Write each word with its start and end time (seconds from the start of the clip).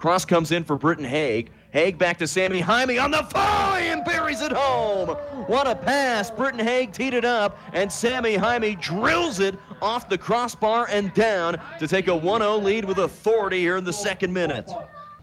Cross 0.00 0.24
comes 0.24 0.50
in 0.50 0.64
for 0.64 0.78
Britton 0.78 1.04
Haig. 1.04 1.50
Haig 1.72 1.98
back 1.98 2.18
to 2.18 2.26
Sammy 2.26 2.60
Jaime 2.60 2.98
on 2.98 3.10
the 3.10 3.20
volley 3.20 3.88
and 3.88 4.02
buries 4.02 4.40
it 4.40 4.50
home. 4.50 5.10
What 5.46 5.66
a 5.66 5.74
pass. 5.74 6.30
Britton 6.30 6.58
Haig 6.58 6.92
teed 6.92 7.12
it 7.12 7.26
up, 7.26 7.58
and 7.74 7.92
Sammy 7.92 8.34
Jaime 8.34 8.76
drills 8.76 9.40
it 9.40 9.56
off 9.82 10.08
the 10.08 10.16
crossbar 10.16 10.88
and 10.90 11.12
down 11.12 11.60
to 11.78 11.86
take 11.86 12.08
a 12.08 12.16
1 12.16 12.40
0 12.40 12.56
lead 12.56 12.86
with 12.86 12.98
authority 12.98 13.58
here 13.58 13.76
in 13.76 13.84
the 13.84 13.92
second 13.92 14.32
minute. 14.32 14.70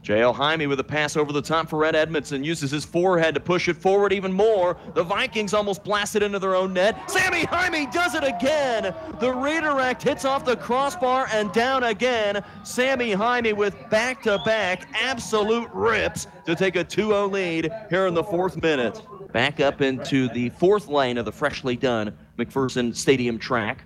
J.L. 0.08 0.32
Jaime 0.32 0.68
with 0.68 0.80
a 0.80 0.86
pass 0.86 1.18
over 1.18 1.34
the 1.34 1.42
top 1.42 1.68
for 1.68 1.80
Red 1.80 1.94
Edmondson 1.94 2.42
uses 2.42 2.72
his 2.72 2.86
forehead 2.86 3.34
to 3.34 3.42
push 3.42 3.68
it 3.68 3.76
forward 3.76 4.14
even 4.14 4.32
more. 4.32 4.78
The 4.94 5.04
Vikings 5.04 5.54
almost 5.54 5.84
blasted 5.84 6.24
into 6.24 6.40
their 6.40 6.56
own 6.56 6.72
net. 6.72 7.12
Sammy 7.12 7.44
Jaime 7.44 7.88
does 7.88 8.16
it 8.16 8.24
again. 8.24 8.96
The 9.20 9.34
redirect 9.34 10.02
hits 10.02 10.24
off 10.24 10.46
the 10.46 10.56
crossbar 10.56 11.28
and 11.34 11.52
down 11.52 11.84
again. 11.84 12.42
Sammy 12.64 13.12
Jaime 13.12 13.52
with 13.52 13.76
back 13.90 14.24
to 14.24 14.40
back 14.46 14.88
absolute 14.94 15.70
rips 15.74 16.28
to 16.46 16.56
take 16.56 16.78
a 16.78 16.86
2 16.86 17.08
0 17.08 17.28
lead 17.28 17.70
here 17.90 18.08
in 18.08 18.14
the 18.14 18.24
fourth 18.24 18.62
minute. 18.62 19.02
Back 19.34 19.60
up 19.60 19.82
into 19.82 20.30
the 20.30 20.52
fourth 20.52 20.88
lane 20.88 21.18
of 21.18 21.26
the 21.26 21.34
freshly 21.34 21.76
done 21.76 22.18
McPherson 22.38 22.96
Stadium 22.96 23.38
track 23.38 23.84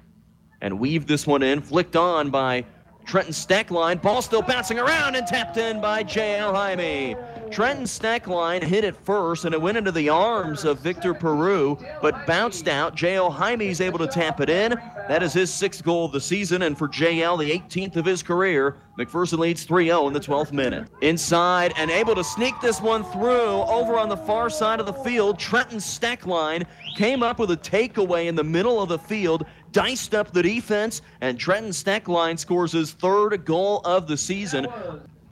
and 0.61 0.79
weave 0.79 1.07
this 1.07 1.25
one 1.25 1.41
in, 1.41 1.61
flicked 1.61 1.95
on 1.95 2.29
by 2.29 2.63
Trenton 3.05 3.33
Steckline. 3.33 4.01
Ball 4.01 4.21
still 4.21 4.41
bouncing 4.41 4.79
around 4.79 5.15
and 5.15 5.27
tapped 5.27 5.57
in 5.57 5.81
by 5.81 6.03
J.L. 6.03 6.53
Jaime. 6.53 7.15
Trenton 7.51 7.83
Steckline 7.83 8.63
hit 8.63 8.85
it 8.85 8.95
first 8.95 9.43
and 9.43 9.53
it 9.53 9.61
went 9.61 9.77
into 9.77 9.91
the 9.91 10.07
arms 10.07 10.63
of 10.63 10.79
Victor 10.79 11.13
Peru, 11.13 11.77
but 12.01 12.25
bounced 12.25 12.69
out. 12.69 12.95
J.L. 12.95 13.29
Jaime 13.29 13.67
is 13.67 13.81
able 13.81 13.99
to 13.99 14.07
tap 14.07 14.39
it 14.39 14.49
in. 14.49 14.71
That 15.09 15.21
is 15.21 15.33
his 15.33 15.53
sixth 15.53 15.83
goal 15.83 16.05
of 16.05 16.13
the 16.13 16.21
season, 16.21 16.61
and 16.61 16.77
for 16.77 16.87
J.L., 16.87 17.35
the 17.35 17.51
18th 17.51 17.97
of 17.97 18.05
his 18.05 18.23
career. 18.23 18.77
McPherson 18.97 19.39
leads 19.39 19.65
3 19.65 19.87
0 19.87 20.07
in 20.07 20.13
the 20.13 20.19
12th 20.19 20.53
minute. 20.53 20.87
Inside 21.01 21.73
and 21.75 21.91
able 21.91 22.15
to 22.15 22.23
sneak 22.23 22.53
this 22.61 22.79
one 22.79 23.03
through 23.03 23.63
over 23.63 23.99
on 23.99 24.07
the 24.07 24.17
far 24.17 24.49
side 24.49 24.79
of 24.79 24.85
the 24.85 24.93
field. 24.93 25.37
Trenton 25.37 25.79
Steckline 25.79 26.65
came 26.95 27.21
up 27.21 27.37
with 27.37 27.51
a 27.51 27.57
takeaway 27.57 28.27
in 28.27 28.35
the 28.35 28.43
middle 28.43 28.81
of 28.81 28.87
the 28.87 28.99
field 28.99 29.45
diced 29.71 30.15
up 30.15 30.31
the 30.31 30.43
defense, 30.43 31.01
and 31.19 31.37
Trenton 31.37 31.71
Steckline 31.71 32.39
scores 32.39 32.71
his 32.71 32.93
third 32.93 33.43
goal 33.43 33.81
of 33.83 34.07
the 34.07 34.17
season. 34.17 34.67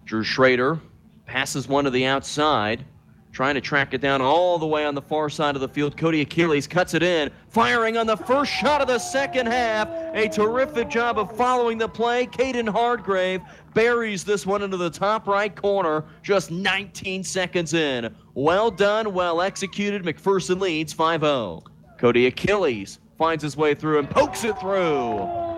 Drew 0.05 0.23
Schrader 0.23 0.79
passes 1.29 1.67
one 1.67 1.83
to 1.83 1.91
the 1.91 2.07
outside, 2.07 2.83
trying 3.31 3.53
to 3.53 3.61
track 3.61 3.93
it 3.93 4.01
down 4.01 4.19
all 4.19 4.57
the 4.57 4.65
way 4.65 4.83
on 4.83 4.95
the 4.95 5.01
far 5.01 5.29
side 5.29 5.53
of 5.53 5.61
the 5.61 5.67
field. 5.67 5.95
Cody 5.95 6.21
Achilles 6.21 6.65
cuts 6.65 6.95
it 6.95 7.03
in, 7.03 7.29
firing 7.49 7.97
on 7.97 8.07
the 8.07 8.17
first 8.17 8.51
shot 8.51 8.81
of 8.81 8.87
the 8.87 8.97
second 8.97 9.45
half. 9.45 9.87
A 10.15 10.27
terrific 10.27 10.89
job 10.89 11.19
of 11.19 11.37
following 11.37 11.77
the 11.77 11.87
play. 11.87 12.25
Caden 12.25 12.67
Hardgrave 12.67 13.41
buries 13.75 14.23
this 14.23 14.47
one 14.47 14.63
into 14.63 14.75
the 14.75 14.89
top 14.89 15.27
right 15.27 15.55
corner 15.55 16.03
just 16.23 16.49
19 16.49 17.23
seconds 17.23 17.75
in. 17.75 18.13
Well 18.33 18.71
done, 18.71 19.13
well 19.13 19.41
executed. 19.41 20.01
McPherson 20.03 20.59
leads 20.59 20.93
5 20.93 21.21
0. 21.21 21.63
Cody 21.99 22.25
Achilles 22.25 22.97
finds 23.19 23.43
his 23.43 23.55
way 23.55 23.75
through 23.75 23.99
and 23.99 24.09
pokes 24.09 24.43
it 24.45 24.57
through. 24.59 25.48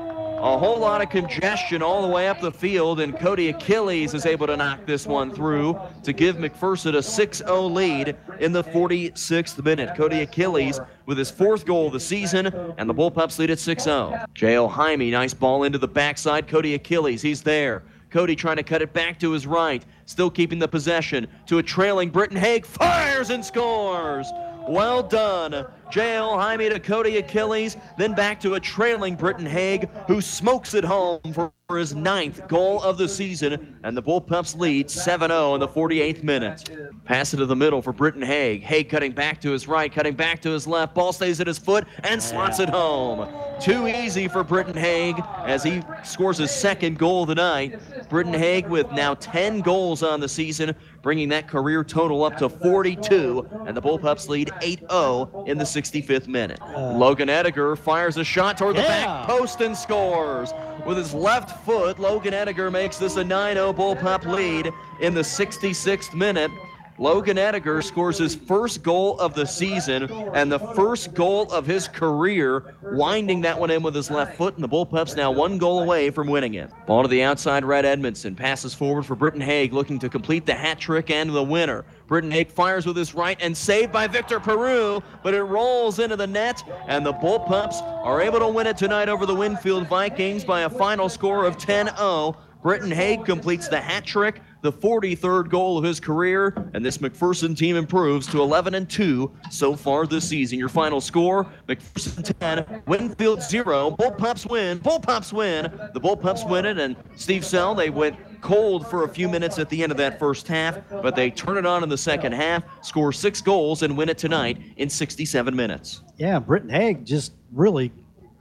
A 0.41 0.57
whole 0.57 0.79
lot 0.79 1.03
of 1.03 1.11
congestion 1.11 1.83
all 1.83 2.01
the 2.01 2.07
way 2.07 2.27
up 2.27 2.41
the 2.41 2.51
field, 2.51 2.99
and 2.99 3.15
Cody 3.15 3.49
Achilles 3.49 4.15
is 4.15 4.25
able 4.25 4.47
to 4.47 4.57
knock 4.57 4.87
this 4.87 5.05
one 5.05 5.31
through 5.31 5.79
to 6.01 6.13
give 6.13 6.37
McPherson 6.37 6.95
a 6.95 7.03
6 7.03 7.37
0 7.37 7.61
lead 7.67 8.17
in 8.39 8.51
the 8.51 8.63
46th 8.63 9.63
minute. 9.63 9.95
Cody 9.95 10.21
Achilles 10.21 10.79
with 11.05 11.19
his 11.19 11.29
fourth 11.29 11.63
goal 11.63 11.85
of 11.85 11.93
the 11.93 11.99
season, 11.99 12.47
and 12.79 12.89
the 12.89 12.93
Bullpups 12.93 13.37
lead 13.37 13.51
at 13.51 13.59
6 13.59 13.83
0. 13.83 14.25
J.L. 14.33 14.67
Jaime, 14.67 15.11
nice 15.11 15.35
ball 15.35 15.61
into 15.61 15.77
the 15.77 15.87
backside. 15.87 16.47
Cody 16.47 16.73
Achilles, 16.73 17.21
he's 17.21 17.43
there. 17.43 17.83
Cody 18.09 18.35
trying 18.35 18.57
to 18.57 18.63
cut 18.63 18.81
it 18.81 18.93
back 18.93 19.19
to 19.19 19.33
his 19.33 19.45
right, 19.45 19.85
still 20.07 20.31
keeping 20.31 20.57
the 20.57 20.67
possession 20.67 21.27
to 21.45 21.59
a 21.59 21.63
trailing 21.63 22.09
Britton 22.09 22.37
Haig, 22.37 22.65
fires 22.65 23.29
and 23.29 23.45
scores. 23.45 24.25
Well 24.67 25.03
done. 25.03 25.67
J.L. 25.91 26.39
Jaime 26.39 26.69
to 26.69 26.79
Cody 26.79 27.17
Achilles, 27.17 27.75
then 27.97 28.13
back 28.13 28.39
to 28.39 28.53
a 28.53 28.59
trailing 28.59 29.15
Britton 29.15 29.45
Haig, 29.45 29.89
who 30.07 30.21
smokes 30.21 30.73
it 30.73 30.85
home 30.85 31.19
for 31.33 31.51
his 31.77 31.95
ninth 31.95 32.47
goal 32.47 32.81
of 32.81 32.97
the 32.97 33.07
season, 33.07 33.77
and 33.83 33.95
the 33.95 34.01
Bullpups 34.03 34.57
lead 34.57 34.87
7-0 34.87 35.53
in 35.55 35.59
the 35.59 35.67
48th 35.67 36.23
minute. 36.23 36.69
Pass 37.05 37.33
it 37.33 37.37
to 37.37 37.45
the 37.45 37.55
middle 37.55 37.81
for 37.81 37.91
Britton 37.93 38.21
Haig. 38.21 38.61
Haig 38.63 38.89
cutting 38.89 39.11
back 39.11 39.41
to 39.41 39.51
his 39.51 39.67
right, 39.67 39.91
cutting 39.91 40.13
back 40.13 40.41
to 40.41 40.49
his 40.49 40.67
left. 40.67 40.93
Ball 40.95 41.13
stays 41.13 41.39
at 41.41 41.47
his 41.47 41.57
foot 41.57 41.85
and 42.03 42.21
slots 42.21 42.59
it 42.59 42.69
home. 42.69 43.27
Too 43.59 43.87
easy 43.87 44.27
for 44.27 44.43
Britton 44.43 44.75
Haig 44.75 45.15
as 45.45 45.63
he 45.63 45.81
scores 46.03 46.37
his 46.37 46.51
second 46.51 46.97
goal 46.97 47.23
of 47.23 47.27
the 47.29 47.35
night. 47.35 47.79
Britton 48.09 48.33
Haig 48.33 48.67
with 48.67 48.91
now 48.91 49.13
10 49.15 49.61
goals 49.61 50.01
on 50.03 50.19
the 50.19 50.29
season, 50.29 50.75
bringing 51.01 51.29
that 51.29 51.47
career 51.47 51.83
total 51.83 52.23
up 52.23 52.37
to 52.37 52.49
42, 52.49 53.47
and 53.67 53.75
the 53.75 53.81
Bullpups 53.81 54.27
lead 54.29 54.49
8-0 54.61 55.47
in 55.47 55.57
the 55.57 55.63
65th 55.63 56.27
minute. 56.27 56.59
Uh. 56.61 56.91
Logan 56.93 57.27
Ediger 57.29 57.77
fires 57.77 58.17
a 58.17 58.23
shot 58.23 58.57
toward 58.57 58.75
the 58.75 58.81
Yeah. 58.81 59.05
back 59.05 59.27
post 59.27 59.61
and 59.61 59.75
scores. 59.77 60.53
With 60.85 60.97
his 60.97 61.13
left 61.13 61.63
foot, 61.63 61.99
Logan 61.99 62.33
Ediger 62.33 62.71
makes 62.71 62.97
this 62.97 63.15
a 63.15 63.23
9-0 63.23 63.75
Bullpup 63.75 64.25
lead 64.25 64.73
in 64.99 65.13
the 65.13 65.21
66th 65.21 66.13
minute. 66.13 66.51
Logan 67.01 67.37
Ediger 67.37 67.83
scores 67.83 68.19
his 68.19 68.35
first 68.35 68.83
goal 68.83 69.19
of 69.19 69.33
the 69.33 69.47
season 69.47 70.03
and 70.35 70.51
the 70.51 70.59
first 70.59 71.15
goal 71.15 71.51
of 71.51 71.65
his 71.65 71.87
career, 71.87 72.75
winding 72.83 73.41
that 73.41 73.59
one 73.59 73.71
in 73.71 73.81
with 73.81 73.95
his 73.95 74.11
left 74.11 74.37
foot, 74.37 74.53
and 74.53 74.63
the 74.63 74.69
Bullpups 74.69 75.15
now 75.15 75.31
one 75.31 75.57
goal 75.57 75.81
away 75.81 76.11
from 76.11 76.27
winning 76.27 76.53
it. 76.53 76.69
Ball 76.85 77.01
to 77.01 77.07
the 77.07 77.23
outside, 77.23 77.65
Red 77.65 77.85
Edmondson 77.85 78.35
passes 78.35 78.75
forward 78.75 79.07
for 79.07 79.15
Britton 79.15 79.41
Haig, 79.41 79.73
looking 79.73 79.97
to 79.97 80.09
complete 80.09 80.45
the 80.45 80.53
hat 80.53 80.79
trick 80.79 81.09
and 81.09 81.33
the 81.33 81.41
winner. 81.41 81.85
Britton 82.05 82.29
Haig 82.29 82.51
fires 82.51 82.85
with 82.85 82.97
his 82.97 83.15
right 83.15 83.37
and 83.41 83.57
saved 83.57 83.91
by 83.91 84.05
Victor 84.05 84.39
Peru, 84.39 85.01
but 85.23 85.33
it 85.33 85.41
rolls 85.41 85.97
into 85.97 86.15
the 86.15 86.27
net, 86.27 86.61
and 86.87 87.03
the 87.03 87.13
Bullpups 87.13 87.81
are 87.81 88.21
able 88.21 88.37
to 88.37 88.47
win 88.47 88.67
it 88.67 88.77
tonight 88.77 89.09
over 89.09 89.25
the 89.25 89.33
Winfield 89.33 89.87
Vikings 89.87 90.43
by 90.43 90.61
a 90.61 90.69
final 90.69 91.09
score 91.09 91.45
of 91.45 91.57
10 91.57 91.87
0. 91.97 92.37
Britton 92.61 92.91
Haig 92.91 93.25
completes 93.25 93.67
the 93.67 93.81
hat 93.81 94.05
trick, 94.05 94.41
the 94.61 94.71
43rd 94.71 95.49
goal 95.49 95.79
of 95.79 95.83
his 95.83 95.99
career, 95.99 96.53
and 96.73 96.85
this 96.85 96.99
McPherson 96.99 97.57
team 97.57 97.75
improves 97.75 98.27
to 98.27 98.41
11 98.41 98.75
and 98.75 98.87
2 98.87 99.31
so 99.49 99.75
far 99.75 100.05
this 100.05 100.29
season. 100.29 100.59
Your 100.59 100.69
final 100.69 101.01
score: 101.01 101.47
McPherson 101.67 102.39
10, 102.39 102.83
Winfield 102.85 103.41
0. 103.41 103.91
Bullpups 103.91 104.47
win. 104.49 104.79
Bullpups 104.79 105.33
win. 105.33 105.63
The 105.93 105.99
Bullpups 105.99 106.47
win 106.47 106.65
it, 106.65 106.77
and 106.77 106.95
Steve 107.15 107.43
Sell 107.43 107.73
they 107.73 107.89
went 107.89 108.15
cold 108.41 108.87
for 108.87 109.05
a 109.05 109.09
few 109.09 109.27
minutes 109.27 109.57
at 109.57 109.69
the 109.69 109.81
end 109.81 109.91
of 109.91 109.97
that 109.97 110.19
first 110.19 110.47
half, 110.47 110.79
but 110.89 111.15
they 111.15 111.31
turn 111.31 111.57
it 111.57 111.65
on 111.65 111.83
in 111.83 111.89
the 111.89 111.97
second 111.97 112.33
half, 112.33 112.63
score 112.81 113.11
six 113.11 113.41
goals, 113.41 113.81
and 113.83 113.97
win 113.97 114.09
it 114.09 114.17
tonight 114.17 114.59
in 114.77 114.89
67 114.89 115.55
minutes. 115.55 116.03
Yeah, 116.17 116.39
Britton 116.39 116.69
Haig 116.69 117.05
just 117.05 117.33
really 117.51 117.91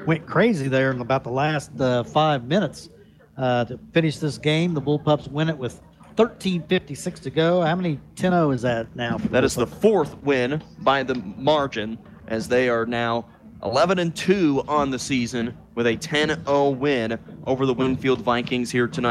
went 0.06 0.26
crazy 0.26 0.68
there 0.68 0.90
in 0.90 1.00
about 1.00 1.24
the 1.24 1.30
last 1.30 1.78
uh, 1.80 2.02
five 2.04 2.44
minutes 2.44 2.88
uh, 3.40 3.64
to 3.64 3.78
finish 3.92 4.18
this 4.18 4.38
game. 4.38 4.74
The 4.74 4.82
Bullpups 4.82 5.30
win 5.30 5.48
it 5.48 5.56
with 5.56 5.80
13.56 6.16 7.20
to 7.22 7.30
go. 7.30 7.62
How 7.62 7.74
many 7.74 7.98
10 8.16 8.32
0 8.32 8.50
is 8.50 8.62
that 8.62 8.94
now? 8.94 9.16
For 9.16 9.28
That 9.28 9.44
is 9.44 9.54
the 9.54 9.66
fourth 9.66 10.22
win 10.22 10.62
by 10.80 11.02
the 11.02 11.14
margin, 11.14 11.98
as 12.28 12.48
they 12.48 12.68
are 12.68 12.84
now 12.84 13.26
11 13.62 13.98
and 13.98 14.14
2 14.14 14.64
on 14.68 14.90
the 14.90 14.98
season 14.98 15.56
with 15.74 15.86
a 15.86 15.96
10 15.96 16.44
0 16.44 16.70
win 16.70 17.18
over 17.46 17.64
the 17.64 17.74
Winfield 17.74 18.20
Vikings 18.20 18.70
here 18.70 18.86
tonight. 18.86 19.08